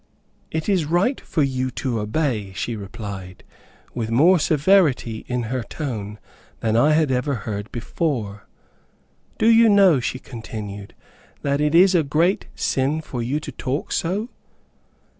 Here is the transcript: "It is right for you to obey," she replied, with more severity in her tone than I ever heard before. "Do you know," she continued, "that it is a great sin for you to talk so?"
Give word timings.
"It 0.49 0.67
is 0.67 0.85
right 0.85 1.21
for 1.21 1.43
you 1.43 1.69
to 1.69 1.99
obey," 1.99 2.53
she 2.55 2.75
replied, 2.75 3.43
with 3.93 4.09
more 4.09 4.39
severity 4.39 5.25
in 5.27 5.43
her 5.43 5.61
tone 5.61 6.17
than 6.59 6.75
I 6.75 6.97
ever 6.97 7.35
heard 7.35 7.71
before. 7.71 8.47
"Do 9.37 9.45
you 9.47 9.69
know," 9.69 9.99
she 9.99 10.17
continued, 10.17 10.95
"that 11.43 11.61
it 11.61 11.75
is 11.75 11.93
a 11.93 12.01
great 12.01 12.47
sin 12.55 13.01
for 13.01 13.21
you 13.21 13.39
to 13.41 13.51
talk 13.51 13.91
so?" 13.91 14.29